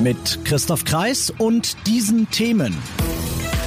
Mit 0.00 0.44
Christoph 0.46 0.84
Kreis 0.84 1.32
und 1.36 1.76
diesen 1.86 2.30
Themen. 2.30 2.74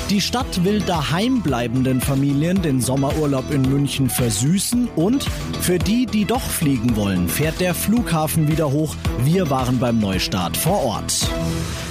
Die 0.09 0.19
Stadt 0.19 0.63
will 0.63 0.81
daheimbleibenden 0.81 2.01
Familien 2.01 2.61
den 2.61 2.81
Sommerurlaub 2.81 3.51
in 3.51 3.61
München 3.61 4.09
versüßen 4.09 4.87
und 4.95 5.23
für 5.61 5.77
die, 5.77 6.05
die 6.07 6.25
doch 6.25 6.41
fliegen 6.41 6.95
wollen, 6.95 7.27
fährt 7.29 7.59
der 7.59 7.73
Flughafen 7.73 8.47
wieder 8.47 8.71
hoch. 8.71 8.95
Wir 9.23 9.49
waren 9.49 9.79
beim 9.79 9.99
Neustart 9.99 10.57
vor 10.57 10.83
Ort. 10.83 11.27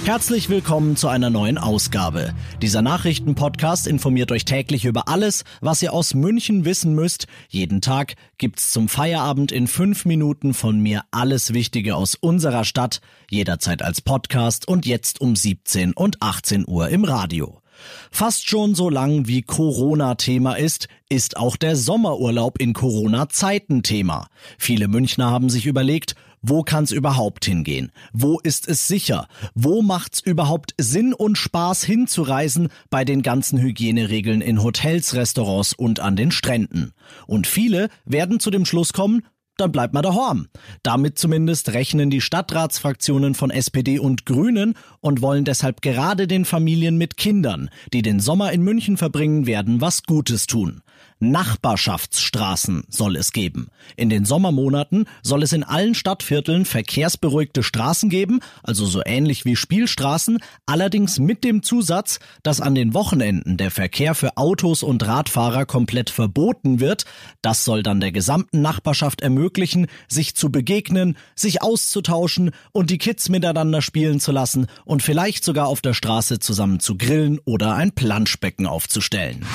Herzlich 0.04 0.48
willkommen 0.48 0.96
zu 0.96 1.06
einer 1.06 1.30
neuen 1.30 1.58
Ausgabe. 1.58 2.34
Dieser 2.60 2.82
Nachrichtenpodcast 2.82 3.86
informiert 3.86 4.32
euch 4.32 4.44
täglich 4.44 4.84
über 4.84 5.06
alles, 5.06 5.44
was 5.60 5.80
ihr 5.80 5.92
aus 5.92 6.14
München 6.14 6.64
wissen 6.64 6.96
müsst. 6.96 7.28
Jeden 7.48 7.80
Tag 7.80 8.16
gibt's 8.36 8.72
zum 8.72 8.88
Feierabend 8.88 9.52
in 9.52 9.68
fünf 9.68 10.04
Minuten 10.04 10.54
von 10.54 10.80
mir 10.80 11.04
alles 11.12 11.54
Wichtige 11.54 11.94
aus 11.94 12.16
unserer 12.16 12.64
Stadt, 12.64 13.00
jederzeit 13.30 13.80
als 13.80 14.00
Podcast 14.00 14.66
und 14.66 14.86
jetzt 14.86 15.20
um 15.20 15.36
17 15.36 15.92
und 15.92 16.20
18 16.20 16.64
Uhr 16.66 16.88
im 16.88 17.04
Radio. 17.04 17.62
Fast 18.10 18.48
schon 18.48 18.74
so 18.74 18.90
lang 18.90 19.28
wie 19.28 19.42
Corona 19.42 20.16
Thema 20.16 20.54
ist, 20.54 20.88
ist 21.08 21.36
auch 21.36 21.56
der 21.56 21.76
Sommerurlaub 21.76 22.60
in 22.60 22.72
Corona-Zeiten 22.72 23.84
Thema. 23.84 24.26
Viele 24.58 24.88
Münchner 24.88 25.30
haben 25.30 25.48
sich 25.48 25.66
überlegt, 25.66 26.16
wo 26.42 26.62
kann's 26.62 26.90
überhaupt 26.90 27.44
hingehen? 27.44 27.92
Wo 28.12 28.38
ist 28.40 28.68
es 28.68 28.88
sicher? 28.88 29.28
Wo 29.54 29.80
macht's 29.80 30.20
überhaupt 30.20 30.74
Sinn 30.76 31.14
und 31.14 31.38
Spaß 31.38 31.84
hinzureisen 31.84 32.68
bei 32.90 33.04
den 33.04 33.22
ganzen 33.22 33.60
Hygieneregeln 33.60 34.40
in 34.40 34.62
Hotels, 34.62 35.14
Restaurants 35.14 35.72
und 35.72 36.00
an 36.00 36.16
den 36.16 36.32
Stränden? 36.32 36.92
Und 37.26 37.46
viele 37.46 37.88
werden 38.04 38.40
zu 38.40 38.50
dem 38.50 38.64
Schluss 38.64 38.92
kommen, 38.92 39.22
dann 39.58 39.70
bleibt 39.70 39.94
mal 39.94 40.02
daheim. 40.02 40.48
Damit 40.82 41.18
zumindest 41.18 41.72
rechnen 41.72 42.10
die 42.10 42.20
Stadtratsfraktionen 42.20 43.34
von 43.34 43.50
SPD 43.50 43.98
und 43.98 44.26
Grünen 44.26 44.74
und 45.00 45.22
wollen 45.22 45.44
deshalb 45.44 45.82
gerade 45.82 46.26
den 46.26 46.44
Familien 46.44 46.96
mit 46.96 47.16
Kindern, 47.16 47.68
die 47.92 48.02
den 48.02 48.18
Sommer 48.18 48.52
in 48.52 48.62
München 48.62 48.96
verbringen 48.96 49.46
werden, 49.46 49.80
was 49.80 50.04
Gutes 50.04 50.46
tun. 50.46 50.82
Nachbarschaftsstraßen 51.22 52.84
soll 52.88 53.16
es 53.16 53.32
geben. 53.32 53.68
In 53.96 54.10
den 54.10 54.24
Sommermonaten 54.24 55.06
soll 55.22 55.42
es 55.42 55.52
in 55.52 55.62
allen 55.62 55.94
Stadtvierteln 55.94 56.64
verkehrsberuhigte 56.64 57.62
Straßen 57.62 58.10
geben, 58.10 58.40
also 58.62 58.86
so 58.86 59.02
ähnlich 59.04 59.44
wie 59.44 59.56
Spielstraßen, 59.56 60.38
allerdings 60.66 61.18
mit 61.18 61.44
dem 61.44 61.62
Zusatz, 61.62 62.18
dass 62.42 62.60
an 62.60 62.74
den 62.74 62.92
Wochenenden 62.92 63.56
der 63.56 63.70
Verkehr 63.70 64.14
für 64.14 64.36
Autos 64.36 64.82
und 64.82 65.06
Radfahrer 65.06 65.64
komplett 65.64 66.10
verboten 66.10 66.80
wird. 66.80 67.04
Das 67.40 67.64
soll 67.64 67.82
dann 67.82 68.00
der 68.00 68.12
gesamten 68.12 68.60
Nachbarschaft 68.60 69.20
ermöglichen, 69.20 69.86
sich 70.08 70.34
zu 70.34 70.50
begegnen, 70.50 71.16
sich 71.36 71.62
auszutauschen 71.62 72.50
und 72.72 72.90
die 72.90 72.98
Kids 72.98 73.28
miteinander 73.28 73.80
spielen 73.80 74.18
zu 74.18 74.32
lassen 74.32 74.66
und 74.84 75.02
vielleicht 75.02 75.44
sogar 75.44 75.68
auf 75.68 75.80
der 75.80 75.94
Straße 75.94 76.40
zusammen 76.40 76.80
zu 76.80 76.96
grillen 76.96 77.38
oder 77.44 77.74
ein 77.76 77.92
Planschbecken 77.92 78.66
aufzustellen. 78.66 79.46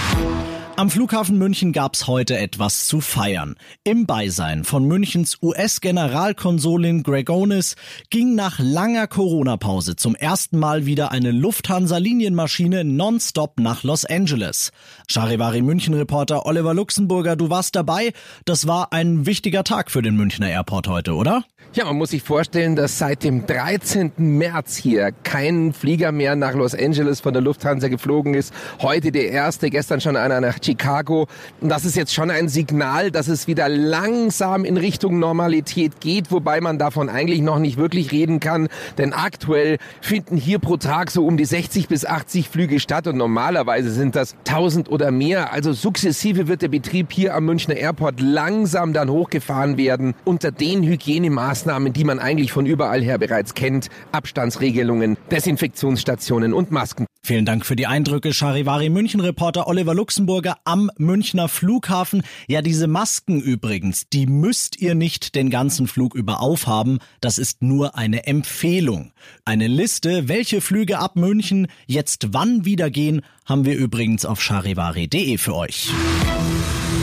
Am 0.79 0.91
Flughafen 0.91 1.39
München 1.39 1.73
gab's 1.73 2.05
heute 2.05 2.37
etwas 2.37 2.85
zu 2.85 3.01
feiern. 3.01 3.55
Im 3.83 4.05
Beisein 4.05 4.63
von 4.63 4.85
Münchens 4.85 5.39
US-Generalkonsulin 5.41 7.01
Gregonis 7.01 7.75
ging 8.11 8.35
nach 8.35 8.59
langer 8.59 9.07
Corona-Pause 9.07 9.95
zum 9.95 10.13
ersten 10.13 10.59
Mal 10.59 10.85
wieder 10.85 11.11
eine 11.11 11.31
Lufthansa-Linienmaschine 11.31 12.83
nonstop 12.83 13.59
nach 13.59 13.81
Los 13.81 14.05
Angeles. 14.05 14.71
Charivari 15.09 15.63
München-Reporter 15.63 16.45
Oliver 16.45 16.75
Luxemburger, 16.75 17.35
du 17.35 17.49
warst 17.49 17.75
dabei. 17.75 18.13
Das 18.45 18.67
war 18.67 18.93
ein 18.93 19.25
wichtiger 19.25 19.63
Tag 19.63 19.89
für 19.89 20.03
den 20.03 20.15
Münchner 20.15 20.51
Airport 20.51 20.87
heute, 20.87 21.15
oder? 21.15 21.43
Ja, 21.73 21.85
man 21.85 21.97
muss 21.97 22.11
sich 22.11 22.23
vorstellen, 22.23 22.75
dass 22.75 22.97
seit 22.97 23.23
dem 23.23 23.45
13. 23.45 24.13
März 24.17 24.77
hier 24.77 25.11
kein 25.11 25.73
Flieger 25.73 26.11
mehr 26.11 26.35
nach 26.35 26.53
Los 26.53 26.73
Angeles 26.73 27.19
von 27.19 27.33
der 27.33 27.41
Lufthansa 27.41 27.87
geflogen 27.87 28.35
ist. 28.35 28.53
Heute 28.79 29.11
der 29.11 29.31
erste, 29.31 29.69
gestern 29.69 30.01
schon 30.01 30.15
einer 30.15 30.39
nach 30.39 30.59
Chicago. 30.67 31.27
Das 31.61 31.85
ist 31.85 31.95
jetzt 31.95 32.13
schon 32.13 32.29
ein 32.29 32.49
Signal, 32.49 33.09
dass 33.09 33.29
es 33.29 33.47
wieder 33.47 33.69
langsam 33.69 34.65
in 34.65 34.75
Richtung 34.75 35.17
Normalität 35.17 36.01
geht, 36.01 36.29
wobei 36.31 36.59
man 36.59 36.77
davon 36.77 37.09
eigentlich 37.09 37.41
noch 37.41 37.59
nicht 37.59 37.77
wirklich 37.77 38.11
reden 38.11 38.39
kann, 38.39 38.67
denn 38.97 39.13
aktuell 39.13 39.77
finden 40.01 40.35
hier 40.35 40.59
pro 40.59 40.75
Tag 40.75 41.09
so 41.09 41.25
um 41.25 41.37
die 41.37 41.45
60 41.45 41.87
bis 41.87 42.05
80 42.05 42.49
Flüge 42.49 42.79
statt 42.79 43.07
und 43.07 43.15
normalerweise 43.15 43.91
sind 43.91 44.15
das 44.15 44.35
1000 44.45 44.89
oder 44.89 45.11
mehr. 45.11 45.53
Also 45.53 45.71
sukzessive 45.71 46.47
wird 46.49 46.61
der 46.61 46.67
Betrieb 46.67 47.13
hier 47.13 47.33
am 47.33 47.45
Münchner 47.45 47.75
Airport 47.75 48.19
langsam 48.19 48.91
dann 48.91 49.09
hochgefahren 49.09 49.77
werden 49.77 50.15
unter 50.25 50.51
den 50.51 50.83
Hygienemaßnahmen, 50.83 51.93
die 51.93 52.03
man 52.03 52.19
eigentlich 52.19 52.51
von 52.51 52.65
überall 52.65 53.01
her 53.01 53.17
bereits 53.17 53.53
kennt. 53.53 53.89
Abstandsregelungen, 54.11 55.17
Desinfektionsstationen 55.31 56.53
und 56.53 56.71
Masken. 56.71 57.07
Vielen 57.23 57.45
Dank 57.45 57.65
für 57.65 57.75
die 57.75 57.87
Eindrücke, 57.87 58.31
Charivari 58.31 58.89
München-Reporter 58.89 59.67
Oliver 59.67 59.93
Luxemburger 59.93 60.56
am 60.63 60.91
Münchner 60.97 61.47
Flughafen. 61.47 62.23
Ja, 62.47 62.61
diese 62.61 62.87
Masken 62.87 63.41
übrigens, 63.41 64.07
die 64.11 64.27
müsst 64.27 64.79
ihr 64.79 64.95
nicht 64.95 65.35
den 65.35 65.49
ganzen 65.49 65.87
Flug 65.87 66.15
über 66.15 66.41
aufhaben. 66.41 66.99
Das 67.21 67.37
ist 67.37 67.61
nur 67.61 67.95
eine 67.95 68.27
Empfehlung. 68.27 69.11
Eine 69.45 69.67
Liste, 69.67 70.27
welche 70.27 70.61
Flüge 70.61 70.99
ab 70.99 71.15
München 71.15 71.67
jetzt 71.85 72.33
wann 72.33 72.65
wieder 72.65 72.89
gehen, 72.89 73.21
haben 73.45 73.65
wir 73.65 73.75
übrigens 73.75 74.25
auf 74.25 74.41
charivari.de 74.41 75.37
für 75.37 75.55
euch. 75.55 75.91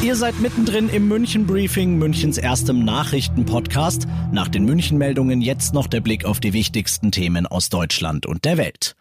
Ihr 0.03 0.17
seid 0.17 0.39
mittendrin 0.41 0.89
im 0.89 1.09
München 1.09 1.47
Briefing, 1.47 1.97
Münchens 1.97 2.39
erstem 2.39 2.85
Nachrichtenpodcast. 2.85 4.07
Nach 4.33 4.49
den 4.49 4.65
München 4.65 4.99
Meldungen 4.99 5.41
jetzt 5.41 5.73
noch 5.75 5.87
der 5.87 6.01
Blick 6.01 6.25
auf 6.25 6.41
die 6.41 6.53
wichtigsten 6.53 7.11
Themen 7.11 7.47
aus 7.47 7.71
Deutschland 7.71 8.27
und 8.27 8.45
der 8.45 8.59
Welt. 8.59 8.97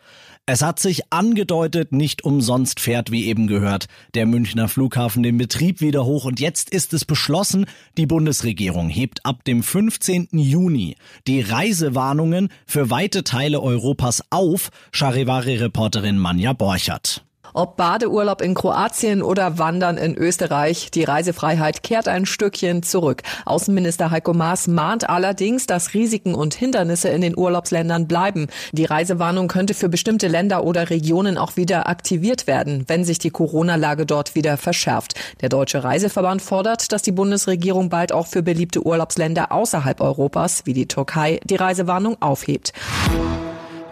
Es 0.45 0.61
hat 0.61 0.77
sich 0.77 1.03
angedeutet, 1.09 1.93
nicht 1.93 2.25
umsonst 2.25 2.81
fährt, 2.81 3.11
wie 3.11 3.27
eben 3.27 3.47
gehört, 3.47 3.85
der 4.13 4.25
Münchner 4.25 4.67
Flughafen 4.67 5.23
den 5.23 5.37
Betrieb 5.37 5.79
wieder 5.79 6.03
hoch 6.03 6.25
und 6.25 6.41
jetzt 6.41 6.69
ist 6.69 6.93
es 6.93 7.05
beschlossen, 7.05 7.65
die 7.97 8.05
Bundesregierung 8.05 8.89
hebt 8.89 9.25
ab 9.25 9.45
dem 9.45 9.63
15. 9.63 10.27
Juni 10.31 10.97
die 11.27 11.39
Reisewarnungen 11.39 12.49
für 12.65 12.89
weite 12.89 13.23
Teile 13.23 13.61
Europas 13.61 14.21
auf, 14.31 14.69
Charivari-Reporterin 14.91 16.17
Manja 16.17 16.51
Borchert. 16.51 17.23
Ob 17.55 17.77
Badeurlaub 17.77 18.41
in 18.41 18.55
Kroatien 18.55 19.21
oder 19.21 19.59
Wandern 19.59 19.97
in 19.97 20.15
Österreich, 20.15 20.89
die 20.89 21.03
Reisefreiheit 21.03 21.83
kehrt 21.83 22.07
ein 22.07 22.25
Stückchen 22.25 22.81
zurück. 22.81 23.21
Außenminister 23.45 24.09
Heiko 24.09 24.33
Maas 24.33 24.67
mahnt 24.67 25.07
allerdings, 25.07 25.67
dass 25.67 25.93
Risiken 25.93 26.33
und 26.33 26.55
Hindernisse 26.55 27.09
in 27.09 27.21
den 27.21 27.37
Urlaubsländern 27.37 28.07
bleiben. 28.07 28.47
Die 28.71 28.85
Reisewarnung 28.85 29.47
könnte 29.47 29.75
für 29.75 29.87
bestimmte 29.87 30.27
Länder 30.27 30.63
oder 30.63 30.89
Regionen 30.89 31.37
auch 31.37 31.55
wieder 31.55 31.87
aktiviert 31.87 32.47
werden, 32.47 32.85
wenn 32.87 33.05
sich 33.05 33.19
die 33.19 33.29
Corona-Lage 33.29 34.07
dort 34.07 34.33
wieder 34.33 34.57
verschärft. 34.57 35.13
Der 35.41 35.49
Deutsche 35.49 35.83
Reiseverband 35.83 36.41
fordert, 36.41 36.91
dass 36.91 37.03
die 37.03 37.11
Bundesregierung 37.11 37.89
bald 37.89 38.13
auch 38.13 38.25
für 38.25 38.41
beliebte 38.41 38.83
Urlaubsländer 38.83 39.51
außerhalb 39.51 40.01
Europas, 40.01 40.65
wie 40.65 40.73
die 40.73 40.87
Türkei, 40.87 41.39
die 41.43 41.55
Reisewarnung 41.55 42.19
aufhebt. 42.19 42.73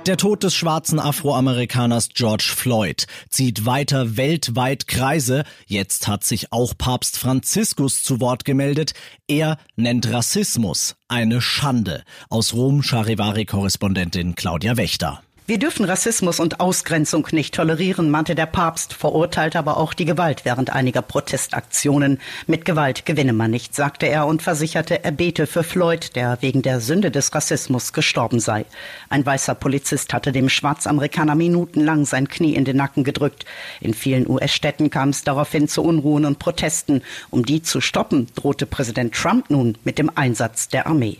Der 0.07 0.17
Tod 0.17 0.41
des 0.41 0.55
schwarzen 0.55 0.99
Afroamerikaners 0.99 2.09
George 2.15 2.51
Floyd 2.55 3.05
zieht 3.29 3.67
weiter 3.67 4.17
weltweit 4.17 4.87
Kreise. 4.87 5.43
Jetzt 5.67 6.07
hat 6.07 6.23
sich 6.23 6.51
auch 6.51 6.73
Papst 6.75 7.19
Franziskus 7.19 8.01
zu 8.01 8.19
Wort 8.19 8.43
gemeldet. 8.43 8.93
Er 9.27 9.57
nennt 9.75 10.11
Rassismus 10.11 10.95
eine 11.07 11.39
Schande. 11.39 12.03
Aus 12.29 12.53
Rom 12.53 12.81
Charivari-Korrespondentin 12.81 14.33
Claudia 14.33 14.75
Wächter. 14.75 15.21
Wir 15.47 15.57
dürfen 15.57 15.85
Rassismus 15.85 16.39
und 16.39 16.59
Ausgrenzung 16.59 17.27
nicht 17.31 17.55
tolerieren, 17.55 18.11
mahnte 18.11 18.35
der 18.35 18.45
Papst, 18.45 18.93
verurteilte 18.93 19.57
aber 19.57 19.77
auch 19.77 19.93
die 19.93 20.05
Gewalt 20.05 20.45
während 20.45 20.69
einiger 20.69 21.01
Protestaktionen. 21.01 22.19
Mit 22.45 22.63
Gewalt 22.63 23.05
gewinne 23.07 23.33
man 23.33 23.49
nicht, 23.49 23.75
sagte 23.75 24.05
er 24.05 24.27
und 24.27 24.43
versicherte, 24.43 25.03
er 25.03 25.11
bete 25.11 25.47
für 25.47 25.63
Floyd, 25.63 26.15
der 26.15 26.37
wegen 26.41 26.61
der 26.61 26.79
Sünde 26.79 27.09
des 27.09 27.33
Rassismus 27.33 27.91
gestorben 27.91 28.39
sei. 28.39 28.65
Ein 29.09 29.25
weißer 29.25 29.55
Polizist 29.55 30.13
hatte 30.13 30.31
dem 30.31 30.47
Schwarzamerikaner 30.47 31.35
minutenlang 31.35 32.05
sein 32.05 32.27
Knie 32.27 32.53
in 32.53 32.63
den 32.63 32.77
Nacken 32.77 33.03
gedrückt. 33.03 33.45
In 33.81 33.95
vielen 33.95 34.29
US-Städten 34.29 34.91
kam 34.91 35.09
es 35.09 35.23
daraufhin 35.23 35.67
zu 35.67 35.83
Unruhen 35.83 36.25
und 36.25 36.37
Protesten. 36.37 37.01
Um 37.31 37.45
die 37.45 37.63
zu 37.63 37.81
stoppen, 37.81 38.27
drohte 38.35 38.67
Präsident 38.67 39.15
Trump 39.15 39.49
nun 39.49 39.77
mit 39.83 39.97
dem 39.97 40.11
Einsatz 40.13 40.69
der 40.69 40.85
Armee. 40.85 41.17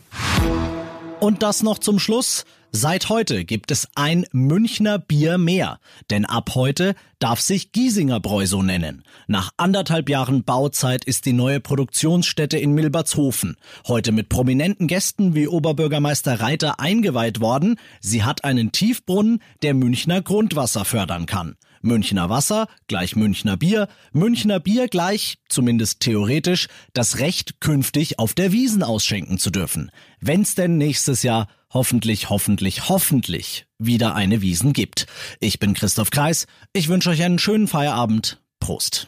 Und 1.19 1.41
das 1.43 1.63
noch 1.63 1.79
zum 1.79 1.97
Schluss. 1.97 2.45
Seit 2.73 3.09
heute 3.09 3.43
gibt 3.43 3.69
es 3.69 3.89
ein 3.95 4.25
Münchner 4.31 4.97
Bier 4.97 5.37
mehr, 5.37 5.81
denn 6.09 6.25
ab 6.25 6.51
heute 6.55 6.95
darf 7.19 7.41
sich 7.41 7.73
Giesinger 7.73 8.21
Bräu 8.21 8.45
so 8.45 8.63
nennen. 8.63 9.03
Nach 9.27 9.51
anderthalb 9.57 10.07
Jahren 10.07 10.45
Bauzeit 10.45 11.03
ist 11.03 11.25
die 11.25 11.33
neue 11.33 11.59
Produktionsstätte 11.59 12.57
in 12.57 12.71
Milbertshofen 12.71 13.57
heute 13.89 14.13
mit 14.13 14.29
prominenten 14.29 14.87
Gästen 14.87 15.35
wie 15.35 15.49
Oberbürgermeister 15.49 16.39
Reiter 16.39 16.79
eingeweiht 16.79 17.41
worden. 17.41 17.75
Sie 17.99 18.23
hat 18.23 18.45
einen 18.45 18.71
Tiefbrunnen, 18.71 19.41
der 19.63 19.73
Münchner 19.73 20.21
Grundwasser 20.21 20.85
fördern 20.85 21.25
kann. 21.25 21.57
Münchner 21.81 22.29
Wasser 22.29 22.67
gleich 22.87 23.15
Münchner 23.15 23.57
Bier, 23.57 23.87
Münchner 24.13 24.59
Bier 24.59 24.87
gleich, 24.87 25.37
zumindest 25.49 25.99
theoretisch, 25.99 26.67
das 26.93 27.19
Recht, 27.19 27.59
künftig 27.61 28.19
auf 28.19 28.33
der 28.33 28.51
Wiesen 28.51 28.83
ausschenken 28.83 29.37
zu 29.37 29.49
dürfen. 29.49 29.91
Wenn's 30.19 30.55
denn 30.55 30.77
nächstes 30.77 31.23
Jahr 31.23 31.47
hoffentlich, 31.73 32.29
hoffentlich, 32.29 32.89
hoffentlich 32.89 33.65
wieder 33.79 34.15
eine 34.15 34.41
Wiesen 34.41 34.73
gibt. 34.73 35.07
Ich 35.39 35.59
bin 35.59 35.73
Christoph 35.73 36.11
Kreis. 36.11 36.47
Ich 36.73 36.89
wünsche 36.89 37.09
euch 37.09 37.23
einen 37.23 37.39
schönen 37.39 37.67
Feierabend. 37.67 38.41
Prost. 38.59 39.07